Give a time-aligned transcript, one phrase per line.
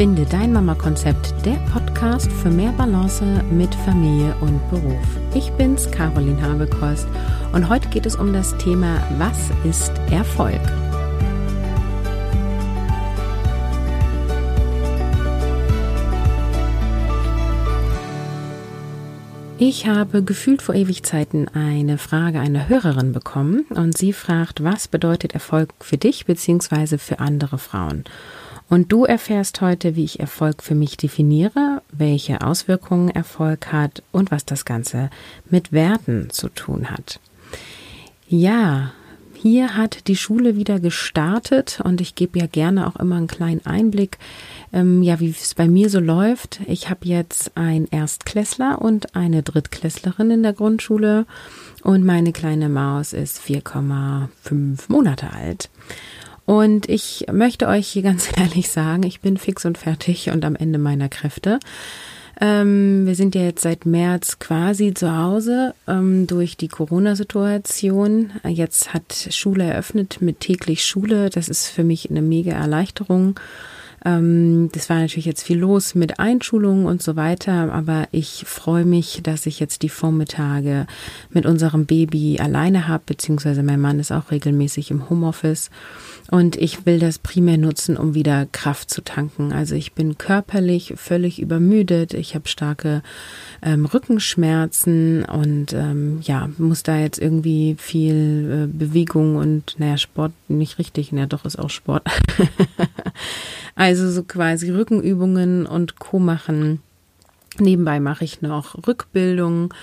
[0.00, 5.04] Finde dein Mama-Konzept, der Podcast für mehr Balance mit Familie und Beruf.
[5.34, 7.06] Ich bin's, Caroline Habekost,
[7.52, 10.58] und heute geht es um das Thema Was ist Erfolg?
[19.58, 25.34] Ich habe gefühlt vor Ewigzeiten eine Frage einer Hörerin bekommen und sie fragt, was bedeutet
[25.34, 26.96] Erfolg für dich bzw.
[26.96, 28.04] für andere Frauen?
[28.70, 34.30] Und du erfährst heute, wie ich Erfolg für mich definiere, welche Auswirkungen Erfolg hat und
[34.30, 35.10] was das Ganze
[35.50, 37.18] mit Werten zu tun hat.
[38.28, 38.92] Ja,
[39.34, 43.66] hier hat die Schule wieder gestartet und ich gebe ja gerne auch immer einen kleinen
[43.66, 44.18] Einblick,
[44.72, 46.60] ähm, ja, wie es bei mir so läuft.
[46.68, 51.26] Ich habe jetzt ein Erstklässler und eine Drittklässlerin in der Grundschule
[51.82, 55.70] und meine kleine Maus ist 4,5 Monate alt.
[56.50, 60.56] Und ich möchte euch hier ganz ehrlich sagen, ich bin fix und fertig und am
[60.56, 61.60] Ende meiner Kräfte.
[62.40, 68.32] Ähm, wir sind ja jetzt seit März quasi zu Hause ähm, durch die Corona-Situation.
[68.48, 71.30] Jetzt hat Schule eröffnet mit täglich Schule.
[71.30, 73.38] Das ist für mich eine mega Erleichterung.
[74.04, 78.84] Ähm, das war natürlich jetzt viel los mit Einschulungen und so weiter, aber ich freue
[78.84, 80.86] mich, dass ich jetzt die Vormittage
[81.30, 85.70] mit unserem Baby alleine habe, beziehungsweise mein Mann ist auch regelmäßig im Homeoffice.
[86.30, 89.52] Und ich will das primär nutzen, um wieder Kraft zu tanken.
[89.52, 92.14] Also ich bin körperlich völlig übermüdet.
[92.14, 93.02] Ich habe starke
[93.62, 100.32] ähm, Rückenschmerzen und ähm, ja, muss da jetzt irgendwie viel äh, Bewegung und naja, Sport
[100.46, 101.10] nicht richtig.
[101.10, 102.06] Naja, doch ist auch Sport.
[103.74, 106.20] also so quasi Rückenübungen und Co.
[106.20, 106.80] machen.
[107.58, 109.74] Nebenbei mache ich noch Rückbildung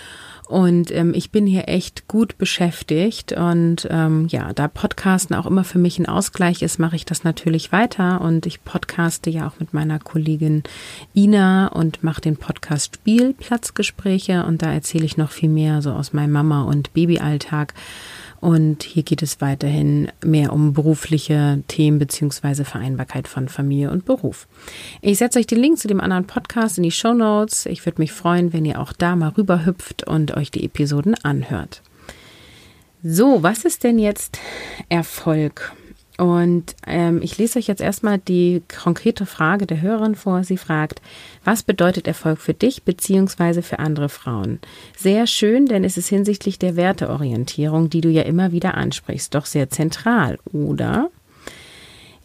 [0.48, 3.34] und ähm, ich bin hier echt gut beschäftigt.
[3.34, 7.26] Und ähm, ja, da Podcasten auch immer für mich ein Ausgleich ist, mache ich das
[7.26, 8.22] natürlich weiter.
[8.22, 10.64] Und ich podcaste ja auch mit meiner Kollegin
[11.14, 14.46] Ina und mache den Podcast Spielplatzgespräche.
[14.46, 17.74] Und da erzähle ich noch viel mehr so aus meinem Mama- und Babyalltag.
[18.40, 24.48] Und hier geht es weiterhin mehr um berufliche Themen beziehungsweise Vereinbarkeit von Familie und Beruf.
[25.02, 27.66] Ich setze euch den Link zu dem anderen Podcast in die Show Notes.
[27.66, 31.82] Ich würde mich freuen, wenn ihr auch da mal rüberhüpft und euch die Episoden anhört.
[33.04, 34.40] So, was ist denn jetzt
[34.90, 35.74] Erfolg?
[36.18, 40.44] Und ähm, ich lese euch jetzt erstmal die konkrete Frage der Hörerin vor.
[40.44, 41.02] Sie fragt,
[41.44, 44.60] was bedeutet Erfolg für dich beziehungsweise für andere Frauen?
[44.98, 49.46] Sehr schön, denn es ist hinsichtlich der Werteorientierung, die du ja immer wieder ansprichst, doch
[49.46, 51.12] sehr zentral, oder?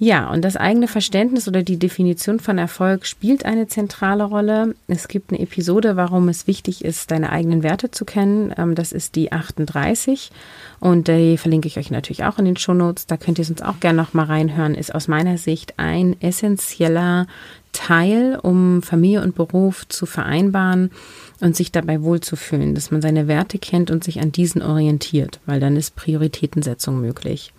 [0.04, 4.74] Ja, und das eigene Verständnis oder die Definition von Erfolg spielt eine zentrale Rolle.
[4.88, 8.52] Es gibt eine Episode, warum es wichtig ist, deine eigenen Werte zu kennen.
[8.58, 10.32] Ähm, das ist die 38
[10.80, 13.06] und die verlinke ich euch natürlich auch in den Shownotes.
[13.06, 14.74] Da könnt ihr sonst auch gerne noch mal reinhören.
[14.74, 17.28] Ist aus meiner Sicht ein essentieller
[17.70, 20.90] Teil, um Familie und Beruf zu vereinbaren
[21.38, 25.60] und sich dabei wohlzufühlen, dass man seine Werte kennt und sich an diesen orientiert, weil
[25.60, 27.52] dann ist Prioritätensetzung möglich.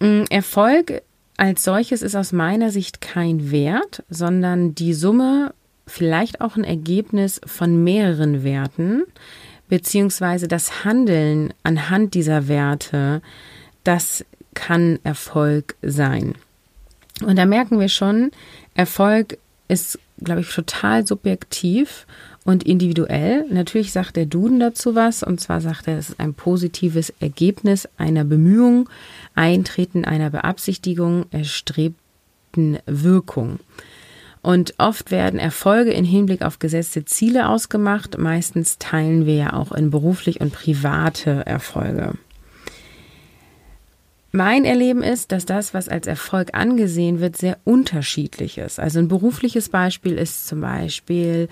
[0.00, 1.02] Mm, Erfolg
[1.36, 5.54] als solches ist aus meiner Sicht kein Wert, sondern die Summe,
[5.86, 9.04] vielleicht auch ein Ergebnis von mehreren Werten,
[9.68, 13.22] beziehungsweise das Handeln anhand dieser Werte,
[13.84, 16.34] das kann Erfolg sein.
[17.24, 18.32] Und da merken wir schon,
[18.74, 19.38] Erfolg
[19.68, 22.06] ist, glaube ich, total subjektiv
[22.48, 23.44] und individuell.
[23.50, 27.86] Natürlich sagt der Duden dazu was, und zwar sagt er, es ist ein positives Ergebnis
[27.98, 28.88] einer Bemühung,
[29.34, 33.60] Eintreten einer Beabsichtigung, erstrebten Wirkung.
[34.40, 38.16] Und oft werden Erfolge in Hinblick auf gesetzte Ziele ausgemacht.
[38.16, 42.14] Meistens teilen wir ja auch in beruflich und private Erfolge.
[44.32, 48.80] Mein Erleben ist, dass das, was als Erfolg angesehen wird, sehr unterschiedlich ist.
[48.80, 51.50] Also ein berufliches Beispiel ist zum Beispiel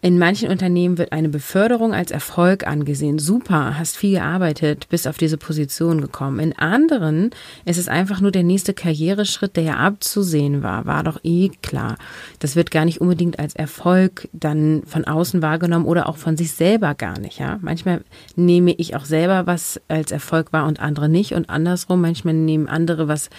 [0.00, 3.18] in manchen Unternehmen wird eine Beförderung als Erfolg angesehen.
[3.18, 6.38] Super, hast viel gearbeitet, bist auf diese Position gekommen.
[6.38, 7.30] In anderen
[7.64, 10.86] ist es einfach nur der nächste Karriereschritt, der ja abzusehen war.
[10.86, 11.96] War doch eh klar.
[12.38, 16.52] Das wird gar nicht unbedingt als Erfolg dann von außen wahrgenommen oder auch von sich
[16.52, 17.40] selber gar nicht.
[17.40, 18.02] Ja, manchmal
[18.36, 22.00] nehme ich auch selber was als Erfolg wahr und andere nicht und andersrum.
[22.00, 23.30] Manchmal nehmen andere was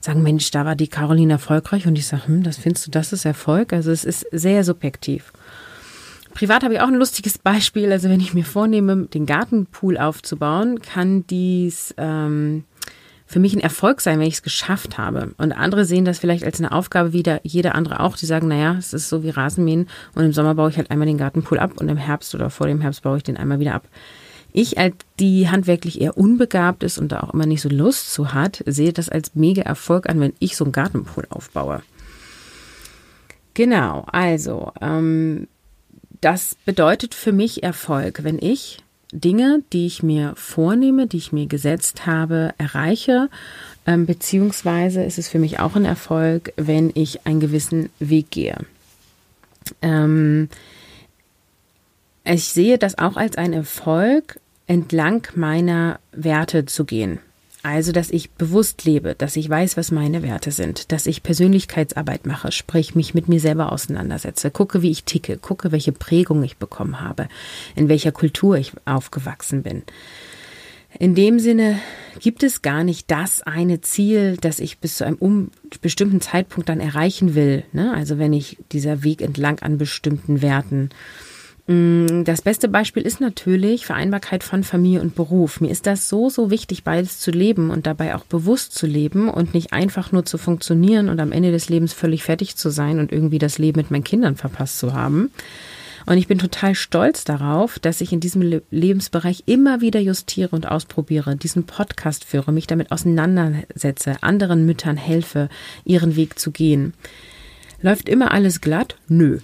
[0.00, 3.12] sagen, Mensch, da war die Caroline erfolgreich und ich sage, hm, das findest du, das
[3.12, 3.72] ist Erfolg?
[3.72, 5.32] Also es ist sehr subjektiv.
[6.34, 7.90] Privat habe ich auch ein lustiges Beispiel.
[7.92, 12.64] Also wenn ich mir vornehme, den Gartenpool aufzubauen, kann dies ähm,
[13.24, 15.32] für mich ein Erfolg sein, wenn ich es geschafft habe.
[15.38, 18.16] Und andere sehen das vielleicht als eine Aufgabe, wie der, jeder andere auch.
[18.16, 21.06] Die sagen, naja, es ist so wie Rasenmähen und im Sommer baue ich halt einmal
[21.06, 23.74] den Gartenpool ab und im Herbst oder vor dem Herbst baue ich den einmal wieder
[23.74, 23.88] ab.
[24.52, 28.34] Ich, als die handwerklich eher unbegabt ist und da auch immer nicht so Lust zu
[28.34, 31.82] hat, sehe das als mega Erfolg an, wenn ich so einen Gartenpool aufbaue.
[33.54, 35.48] Genau, also ähm,
[36.24, 38.78] das bedeutet für mich Erfolg, wenn ich
[39.12, 43.28] Dinge, die ich mir vornehme, die ich mir gesetzt habe, erreiche.
[43.86, 48.56] Ähm, beziehungsweise ist es für mich auch ein Erfolg, wenn ich einen gewissen Weg gehe.
[49.82, 50.48] Ähm,
[52.24, 57.18] ich sehe das auch als einen Erfolg, entlang meiner Werte zu gehen.
[57.64, 62.26] Also, dass ich bewusst lebe, dass ich weiß, was meine Werte sind, dass ich Persönlichkeitsarbeit
[62.26, 66.58] mache, sprich mich mit mir selber auseinandersetze, gucke, wie ich ticke, gucke, welche Prägung ich
[66.58, 67.26] bekommen habe,
[67.74, 69.82] in welcher Kultur ich aufgewachsen bin.
[70.98, 71.78] In dem Sinne
[72.20, 75.50] gibt es gar nicht das eine Ziel, das ich bis zu einem um,
[75.80, 77.64] bestimmten Zeitpunkt dann erreichen will.
[77.72, 77.94] Ne?
[77.94, 81.33] Also wenn ich dieser Weg entlang an bestimmten Werten Mm,
[81.66, 85.62] das beste Beispiel ist natürlich Vereinbarkeit von Familie und Beruf.
[85.62, 89.30] Mir ist das so, so wichtig, beides zu leben und dabei auch bewusst zu leben
[89.30, 92.98] und nicht einfach nur zu funktionieren und am Ende des Lebens völlig fertig zu sein
[92.98, 95.30] und irgendwie das Leben mit meinen Kindern verpasst zu haben.
[96.04, 100.68] Und ich bin total stolz darauf, dass ich in diesem Lebensbereich immer wieder justiere und
[100.68, 105.48] ausprobiere, diesen Podcast führe, mich damit auseinandersetze, anderen Müttern helfe,
[105.86, 106.92] ihren Weg zu gehen.
[107.80, 108.96] Läuft immer alles glatt?
[109.08, 109.38] Nö.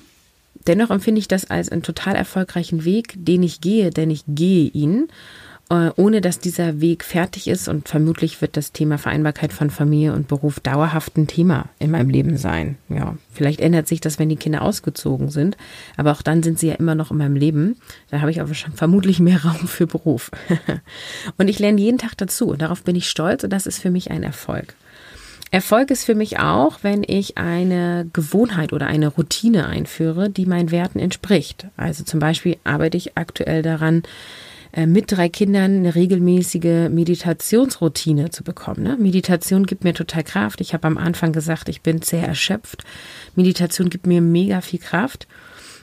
[0.66, 4.68] Dennoch empfinde ich das als einen total erfolgreichen Weg, den ich gehe, denn ich gehe
[4.68, 5.08] ihn,
[5.70, 10.12] äh, ohne dass dieser Weg fertig ist und vermutlich wird das Thema Vereinbarkeit von Familie
[10.12, 12.76] und Beruf dauerhaft ein Thema in meinem Leben sein.
[12.88, 15.56] Ja, vielleicht ändert sich das, wenn die Kinder ausgezogen sind,
[15.96, 17.76] aber auch dann sind sie ja immer noch in meinem Leben.
[18.10, 20.30] Da habe ich aber schon vermutlich mehr Raum für Beruf.
[21.38, 23.90] und ich lerne jeden Tag dazu und darauf bin ich stolz und das ist für
[23.90, 24.74] mich ein Erfolg.
[25.52, 30.70] Erfolg ist für mich auch, wenn ich eine Gewohnheit oder eine Routine einführe, die meinen
[30.70, 31.66] Werten entspricht.
[31.76, 34.04] Also zum Beispiel arbeite ich aktuell daran,
[34.72, 38.84] äh, mit drei Kindern eine regelmäßige Meditationsroutine zu bekommen.
[38.84, 38.96] Ne?
[38.96, 40.60] Meditation gibt mir total Kraft.
[40.60, 42.84] Ich habe am Anfang gesagt, ich bin sehr erschöpft.
[43.34, 45.26] Meditation gibt mir mega viel Kraft.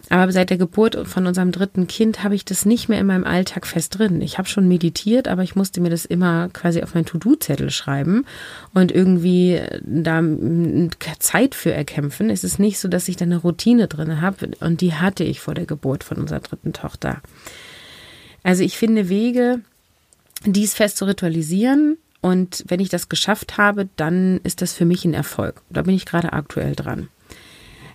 [0.10, 3.26] Aber seit der Geburt von unserem dritten Kind habe ich das nicht mehr in meinem
[3.26, 4.22] Alltag fest drin.
[4.22, 8.26] Ich habe schon meditiert, aber ich musste mir das immer quasi auf meinen To-Do-Zettel schreiben
[8.74, 10.24] und irgendwie äh, da
[11.20, 12.30] Zeit für erkämpfen.
[12.30, 15.42] Es ist nicht so, dass ich da eine Routine drin habe und die hatte ich
[15.42, 17.22] vor der Geburt von unserer dritten Tochter.
[18.44, 19.60] Also ich finde Wege,
[20.46, 25.04] dies fest zu ritualisieren und wenn ich das geschafft habe, dann ist das für mich
[25.04, 25.62] ein Erfolg.
[25.70, 27.10] Da bin ich gerade aktuell dran.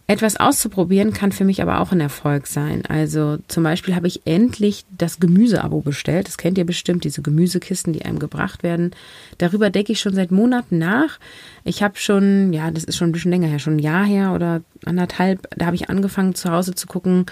[0.08, 2.84] Etwas auszuprobieren kann für mich aber auch ein Erfolg sein.
[2.86, 6.26] Also zum Beispiel habe ich endlich das Gemüseabo bestellt.
[6.26, 8.90] Das kennt ihr bestimmt, diese Gemüsekisten, die einem gebracht werden.
[9.38, 11.18] Darüber decke ich schon seit Monaten nach.
[11.64, 14.32] Ich habe schon, ja, das ist schon ein bisschen länger her, schon ein Jahr her
[14.32, 17.26] oder anderthalb, da habe ich angefangen zu Hause zu gucken,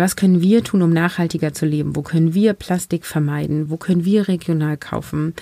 [0.00, 1.96] was können wir tun, um nachhaltiger zu leben?
[1.96, 3.70] Wo können wir Plastik vermeiden?
[3.70, 5.34] Wo können wir regional kaufen?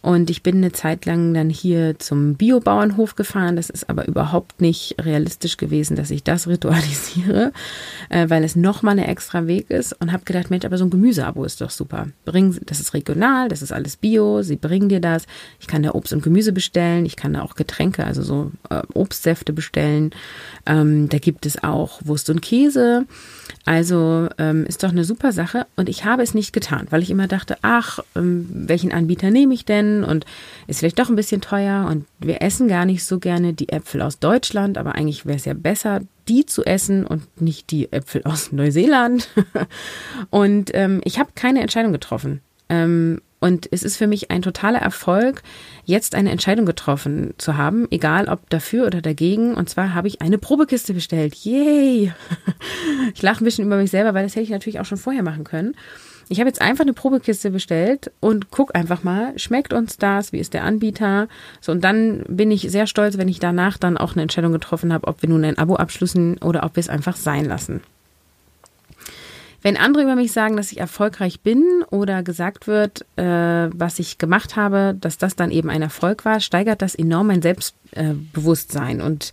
[0.00, 3.56] Und ich bin eine Zeit lang dann hier zum Biobauernhof gefahren.
[3.56, 7.52] Das ist aber überhaupt nicht realistisch gewesen, dass ich das ritualisiere,
[8.08, 10.00] äh, weil es nochmal ein extra Weg ist.
[10.00, 12.08] Und habe gedacht, Mensch, aber so ein Gemüseabo ist doch super.
[12.24, 15.26] Bring, das ist regional, das ist alles Bio, sie bringen dir das.
[15.60, 18.82] Ich kann da Obst und Gemüse bestellen, ich kann da auch Getränke, also so äh,
[18.94, 20.10] Obstsäfte bestellen.
[20.66, 23.06] Ähm, da gibt es auch Wurst und Käse.
[23.98, 25.66] Also ähm, ist doch eine super Sache.
[25.76, 29.54] Und ich habe es nicht getan, weil ich immer dachte, ach, ähm, welchen Anbieter nehme
[29.54, 30.04] ich denn?
[30.04, 30.24] Und
[30.68, 31.86] ist vielleicht doch ein bisschen teuer.
[31.90, 35.44] Und wir essen gar nicht so gerne die Äpfel aus Deutschland, aber eigentlich wäre es
[35.44, 39.28] ja besser, die zu essen und nicht die Äpfel aus Neuseeland.
[40.30, 42.40] und ähm, ich habe keine Entscheidung getroffen.
[42.68, 45.42] Ähm, und es ist für mich ein totaler Erfolg,
[45.84, 49.54] jetzt eine Entscheidung getroffen zu haben, egal ob dafür oder dagegen.
[49.54, 51.34] Und zwar habe ich eine Probekiste bestellt.
[51.36, 52.12] Yay!
[53.14, 55.22] Ich lache ein bisschen über mich selber, weil das hätte ich natürlich auch schon vorher
[55.22, 55.74] machen können.
[56.28, 60.38] Ich habe jetzt einfach eine Probekiste bestellt und guck einfach mal, schmeckt uns das, wie
[60.38, 61.28] ist der Anbieter?
[61.60, 64.92] So, und dann bin ich sehr stolz, wenn ich danach dann auch eine Entscheidung getroffen
[64.92, 67.80] habe, ob wir nun ein Abo abschließen oder ob wir es einfach sein lassen.
[69.60, 74.18] Wenn andere über mich sagen, dass ich erfolgreich bin oder gesagt wird, äh, was ich
[74.18, 79.00] gemacht habe, dass das dann eben ein Erfolg war, steigert das enorm mein Selbstbewusstsein.
[79.00, 79.32] und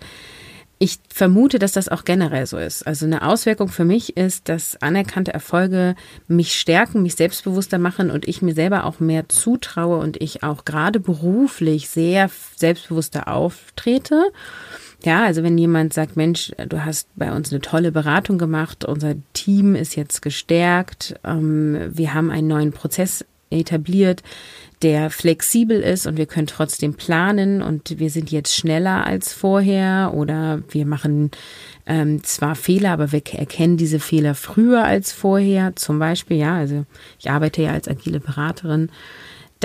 [0.78, 2.86] ich vermute, dass das auch generell so ist.
[2.86, 5.96] Also eine Auswirkung für mich ist, dass anerkannte Erfolge
[6.28, 10.66] mich stärken, mich selbstbewusster machen und ich mir selber auch mehr zutraue und ich auch
[10.66, 14.26] gerade beruflich sehr selbstbewusster auftrete.
[15.04, 19.16] Ja, also wenn jemand sagt, Mensch, du hast bei uns eine tolle Beratung gemacht, unser
[19.34, 24.24] Team ist jetzt gestärkt, ähm, wir haben einen neuen Prozess etabliert,
[24.82, 30.12] der flexibel ist und wir können trotzdem planen und wir sind jetzt schneller als vorher
[30.14, 31.32] oder wir machen
[31.86, 35.76] ähm, zwar Fehler, aber wir erkennen diese Fehler früher als vorher.
[35.76, 36.86] Zum Beispiel, ja, also
[37.20, 38.90] ich arbeite ja als agile Beraterin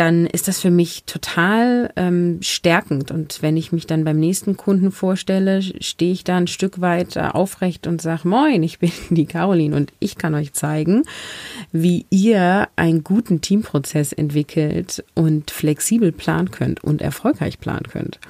[0.00, 3.10] dann ist das für mich total ähm, stärkend.
[3.10, 7.18] Und wenn ich mich dann beim nächsten Kunden vorstelle, stehe ich da ein Stück weit
[7.18, 11.02] aufrecht und sage, moin, ich bin die Caroline und ich kann euch zeigen,
[11.70, 18.20] wie ihr einen guten Teamprozess entwickelt und flexibel planen könnt und erfolgreich planen könnt.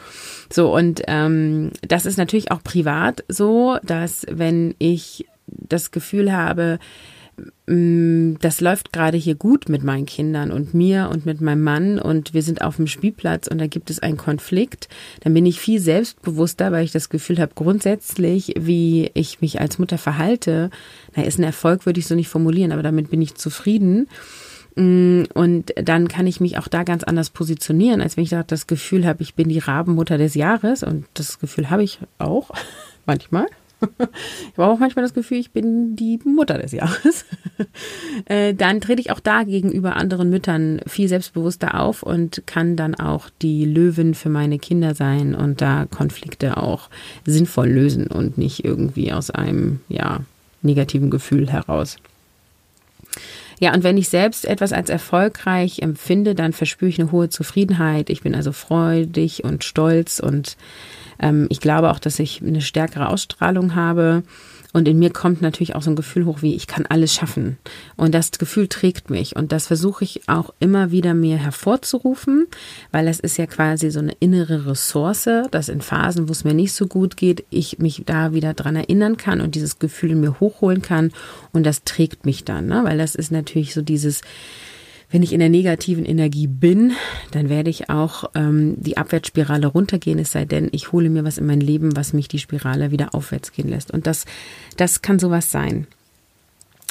[0.53, 6.81] So, und ähm, das ist natürlich auch privat so, dass wenn ich das Gefühl habe,
[7.67, 12.35] das läuft gerade hier gut mit meinen Kindern und mir und mit meinem Mann und
[12.35, 14.89] wir sind auf dem Spielplatz und da gibt es einen Konflikt,
[15.21, 19.79] dann bin ich viel selbstbewusster, weil ich das Gefühl habe, grundsätzlich, wie ich mich als
[19.79, 20.71] Mutter verhalte,
[21.15, 24.09] na, ist ein Erfolg, würde ich so nicht formulieren, aber damit bin ich zufrieden.
[24.77, 28.67] Mm, und dann kann ich mich auch da ganz anders positionieren, als wenn ich das
[28.67, 30.83] Gefühl habe, ich bin die Rabenmutter des Jahres.
[30.83, 32.51] Und das Gefühl habe ich auch
[33.07, 33.47] manchmal.
[33.81, 37.25] Ich habe auch manchmal das Gefühl, ich bin die Mutter des Jahres.
[38.25, 42.95] Äh, dann trete ich auch da gegenüber anderen Müttern viel selbstbewusster auf und kann dann
[42.95, 46.89] auch die Löwin für meine Kinder sein und da Konflikte auch
[47.27, 50.21] sinnvoll lösen und nicht irgendwie aus einem, ja,
[50.63, 51.97] negativen Gefühl heraus.
[53.61, 58.09] Ja, und wenn ich selbst etwas als erfolgreich empfinde, dann verspüre ich eine hohe Zufriedenheit.
[58.09, 60.57] Ich bin also freudig und stolz und
[61.21, 64.23] ähm, ich glaube auch, dass ich eine stärkere Ausstrahlung habe.
[64.73, 67.59] Und in mir kommt natürlich auch so ein Gefühl hoch, wie ich kann alles schaffen.
[67.97, 69.35] Und das Gefühl trägt mich.
[69.35, 72.47] Und das versuche ich auch immer wieder mir hervorzurufen,
[72.93, 76.55] weil es ist ja quasi so eine innere Ressource, dass in Phasen, wo es mir
[76.55, 80.21] nicht so gut geht, ich mich da wieder dran erinnern kann und dieses Gefühl in
[80.21, 81.11] mir hochholen kann.
[81.53, 82.83] Und das trägt mich dann, ne?
[82.85, 84.21] weil das ist natürlich so dieses,
[85.11, 86.93] wenn ich in der negativen Energie bin,
[87.33, 91.38] dann werde ich auch ähm, die Abwärtsspirale runtergehen, es sei denn, ich hole mir was
[91.38, 93.90] in mein Leben, was mich die Spirale wieder aufwärts gehen lässt.
[93.90, 94.25] Und das,
[94.76, 95.87] das kann sowas sein.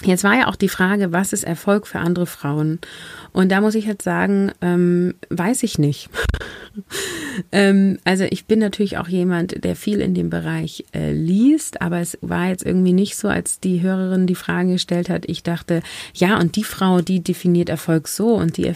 [0.04, 2.80] Jetzt war ja auch die Frage, was ist Erfolg für andere Frauen?
[3.34, 6.10] Und da muss ich jetzt sagen, ähm, weiß ich nicht.
[7.52, 12.00] ähm, also ich bin natürlich auch jemand, der viel in dem Bereich äh, liest, aber
[12.00, 15.26] es war jetzt irgendwie nicht so, als die Hörerin die Frage gestellt hat.
[15.28, 15.82] Ich dachte,
[16.14, 18.76] ja, und die Frau, die definiert Erfolg so und die äh,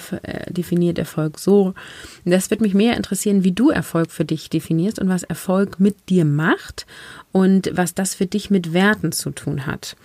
[0.50, 1.74] definiert Erfolg so.
[2.26, 6.10] Das wird mich mehr interessieren, wie du Erfolg für dich definierst und was Erfolg mit
[6.10, 6.86] dir macht
[7.32, 9.96] und was das für dich mit Werten zu tun hat.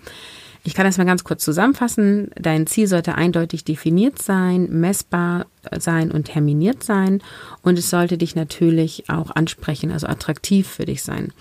[0.63, 2.32] Ich kann das mal ganz kurz zusammenfassen.
[2.36, 5.46] Dein Ziel sollte eindeutig definiert sein, messbar
[5.77, 7.22] sein und terminiert sein.
[7.62, 11.34] Und es sollte dich natürlich auch ansprechen, also attraktiv für dich sein.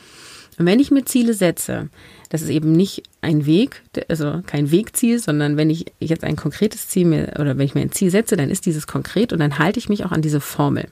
[0.59, 1.89] Und wenn ich mir Ziele setze,
[2.29, 6.89] das ist eben nicht ein Weg, also kein Wegziel, sondern wenn ich jetzt ein konkretes
[6.89, 9.59] Ziel mir, oder wenn ich mir ein Ziel setze, dann ist dieses konkret und dann
[9.59, 10.89] halte ich mich auch an diese Formel.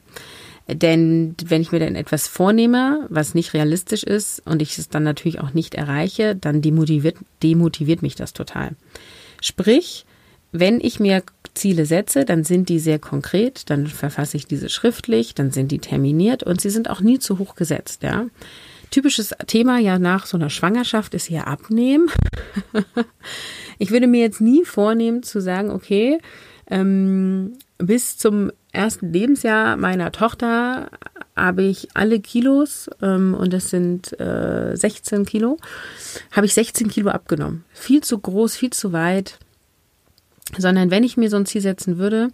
[0.68, 5.02] Denn wenn ich mir dann etwas vornehme, was nicht realistisch ist und ich es dann
[5.02, 8.76] natürlich auch nicht erreiche, dann demotiviert, demotiviert mich das total.
[9.40, 10.06] Sprich,
[10.52, 11.22] wenn ich mir
[11.54, 15.78] Ziele setze, dann sind die sehr konkret, dann verfasse ich diese schriftlich, dann sind die
[15.78, 18.26] terminiert und sie sind auch nie zu hoch gesetzt, ja.
[18.92, 22.10] Typisches Thema ja nach so einer Schwangerschaft ist ja Abnehmen.
[23.78, 26.20] ich würde mir jetzt nie vornehmen zu sagen, okay,
[26.68, 30.90] ähm, bis zum ersten Lebensjahr meiner Tochter
[31.34, 35.56] habe ich alle Kilos, ähm, und das sind äh, 16 Kilo,
[36.30, 37.64] habe ich 16 Kilo abgenommen.
[37.72, 39.38] Viel zu groß, viel zu weit.
[40.58, 42.28] Sondern wenn ich mir so ein Ziel setzen würde,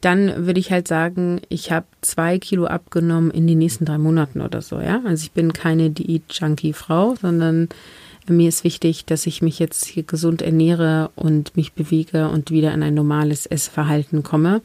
[0.00, 4.42] dann würde ich halt sagen, ich habe zwei Kilo abgenommen in den nächsten drei Monaten
[4.42, 5.00] oder so, ja.
[5.04, 7.68] Also ich bin keine Diät-Junkie-Frau, sondern
[8.26, 12.72] mir ist wichtig, dass ich mich jetzt hier gesund ernähre und mich bewege und wieder
[12.72, 14.62] in ein normales Essverhalten komme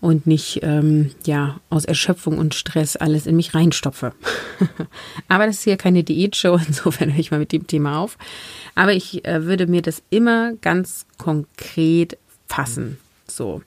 [0.00, 4.14] und nicht ähm, ja aus Erschöpfung und Stress alles in mich reinstopfe.
[5.28, 8.16] Aber das ist hier keine Diätshow, insofern höre ich mal mit dem Thema auf.
[8.74, 12.16] Aber ich äh, würde mir das immer ganz konkret
[12.52, 12.98] fassen.
[13.26, 13.62] So.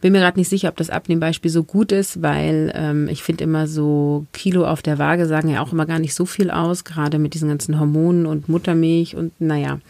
[0.00, 3.44] Bin mir gerade nicht sicher, ob das Abnehmbeispiel so gut ist, weil ähm, ich finde
[3.44, 6.84] immer so Kilo auf der Waage sagen ja auch immer gar nicht so viel aus,
[6.84, 9.80] gerade mit diesen ganzen Hormonen und Muttermilch und naja.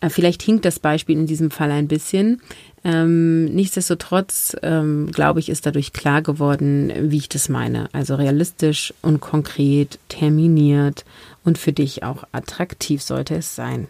[0.00, 2.40] Äh, vielleicht hinkt das Beispiel in diesem Fall ein bisschen.
[2.84, 7.88] Ähm, nichtsdestotrotz, ähm, glaube ich, ist dadurch klar geworden, wie ich das meine.
[7.92, 11.04] Also realistisch und konkret, terminiert
[11.44, 13.88] und für dich auch attraktiv sollte es sein.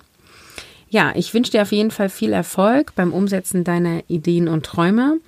[0.89, 5.19] Ja, ich wünsche dir auf jeden Fall viel Erfolg beim Umsetzen deiner Ideen und Träume.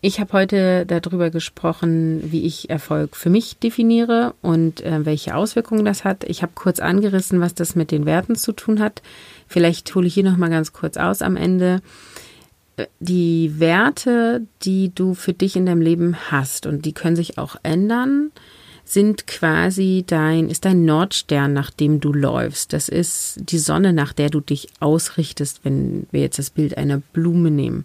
[0.00, 5.86] Ich habe heute darüber gesprochen, wie ich Erfolg für mich definiere und äh, welche Auswirkungen
[5.86, 6.24] das hat.
[6.24, 9.00] Ich habe kurz angerissen, was das mit den Werten zu tun hat.
[9.46, 11.80] Vielleicht hole ich hier noch mal ganz kurz aus am Ende.
[12.76, 17.38] Äh, die Werte, die du für dich in deinem Leben hast und die können sich
[17.38, 18.30] auch ändern,
[18.84, 22.72] sind quasi dein, ist dein Nordstern, nach dem du läufst.
[22.72, 26.98] Das ist die Sonne, nach der du dich ausrichtest, wenn wir jetzt das Bild einer
[27.12, 27.84] Blume nehmen.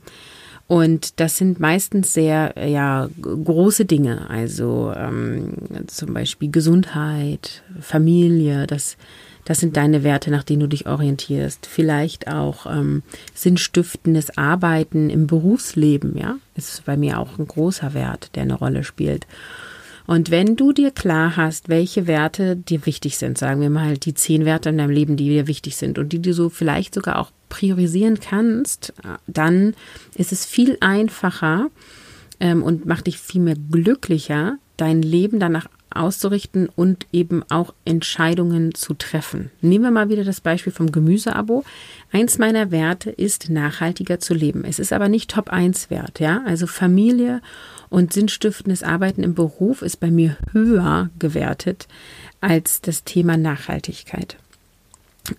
[0.70, 5.54] Und das sind meistens sehr ja, große Dinge, also ähm,
[5.88, 8.96] zum Beispiel Gesundheit, Familie, das,
[9.46, 11.66] das sind deine Werte, nach denen du dich orientierst.
[11.66, 13.02] Vielleicht auch ähm,
[13.34, 18.84] sinnstiftendes Arbeiten im Berufsleben, ja, ist bei mir auch ein großer Wert, der eine Rolle
[18.84, 19.26] spielt.
[20.10, 24.16] Und wenn du dir klar hast, welche Werte dir wichtig sind, sagen wir mal die
[24.16, 27.20] zehn Werte in deinem Leben, die dir wichtig sind und die du so vielleicht sogar
[27.20, 28.92] auch priorisieren kannst,
[29.28, 29.76] dann
[30.16, 31.68] ist es viel einfacher
[32.40, 38.74] ähm, und macht dich viel mehr glücklicher, dein Leben danach auszurichten und eben auch Entscheidungen
[38.74, 39.52] zu treffen.
[39.62, 41.64] Nehmen wir mal wieder das Beispiel vom Gemüseabo.
[42.12, 44.64] Eins meiner Werte ist nachhaltiger zu leben.
[44.66, 46.42] Es ist aber nicht Top 1 Wert, ja?
[46.48, 47.42] Also Familie
[47.90, 51.88] und sinnstiftendes Arbeiten im Beruf ist bei mir höher gewertet
[52.42, 54.38] als das Thema Nachhaltigkeit.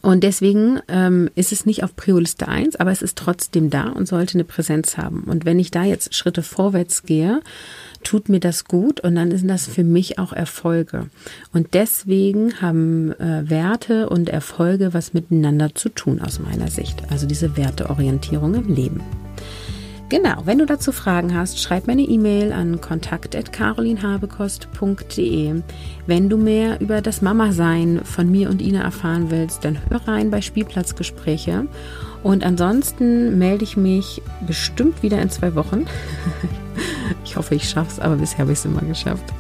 [0.03, 4.07] Und deswegen ähm, ist es nicht auf Prioliste 1, aber es ist trotzdem da und
[4.07, 5.25] sollte eine Präsenz haben.
[5.25, 7.41] Und wenn ich da jetzt Schritte vorwärts gehe,
[8.05, 11.07] tut mir das gut und dann sind das für mich auch Erfolge.
[11.53, 17.03] Und deswegen haben äh, Werte und Erfolge was miteinander zu tun aus meiner Sicht.
[17.11, 19.01] Also diese Werteorientierung im Leben.
[20.11, 25.63] Genau, wenn du dazu Fragen hast, schreib mir eine E-Mail an kontakt.carolinhabekost.de.
[26.07, 30.33] Wenn du mehr über das Mama-Sein von mir und Ina erfahren willst, dann hör rein
[30.33, 31.69] bei Spielplatzgespräche.
[32.25, 35.87] Und ansonsten melde ich mich bestimmt wieder in zwei Wochen.
[37.25, 39.33] ich hoffe, ich schaff's, aber bisher habe ich es immer geschafft.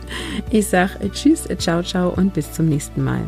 [0.50, 3.22] Ich sage Tschüss, ciao, ciao und bis zum nächsten Mal.